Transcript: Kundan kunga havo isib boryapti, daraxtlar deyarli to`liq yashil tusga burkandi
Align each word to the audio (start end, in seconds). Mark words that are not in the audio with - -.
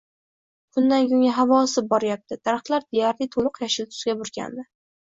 Kundan 0.77 1.05
kunga 1.11 1.35
havo 1.41 1.59
isib 1.67 1.91
boryapti, 1.93 2.41
daraxtlar 2.51 2.89
deyarli 2.91 3.33
to`liq 3.39 3.65
yashil 3.67 3.93
tusga 3.95 4.23
burkandi 4.25 4.71